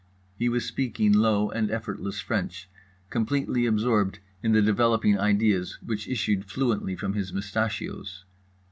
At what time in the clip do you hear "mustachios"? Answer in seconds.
7.31-8.25